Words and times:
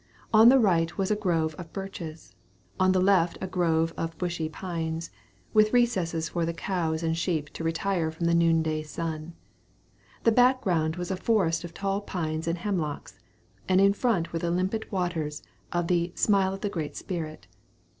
On 0.33 0.49
the 0.49 0.57
right 0.57 0.97
was 0.97 1.11
a 1.11 1.15
grove 1.15 1.53
of 1.59 1.71
birches; 1.73 2.33
on 2.79 2.91
the 2.91 2.99
left 2.99 3.37
a 3.39 3.45
grove 3.45 3.93
of 3.95 4.17
bushy 4.17 4.49
pines, 4.49 5.11
with 5.53 5.73
recesses 5.73 6.29
for 6.29 6.43
the 6.43 6.55
cows 6.55 7.03
and 7.03 7.15
sheep 7.15 7.49
to 7.53 7.63
retire 7.63 8.09
from 8.09 8.25
the 8.25 8.33
noon 8.33 8.63
day 8.63 8.81
sun. 8.81 9.33
The 10.23 10.31
background 10.31 10.95
was 10.95 11.11
a 11.11 11.15
forest 11.15 11.63
of 11.63 11.75
tall 11.75 12.01
pines 12.01 12.47
and 12.47 12.57
hemlocks, 12.57 13.19
and 13.69 13.79
in 13.79 13.93
front 13.93 14.33
were 14.33 14.39
the 14.39 14.49
limpid 14.49 14.91
waters 14.91 15.43
of 15.71 15.85
the 15.87 16.11
"Smile 16.15 16.51
of 16.55 16.61
the 16.61 16.69
Great 16.69 16.95
Spirit." 16.95 17.45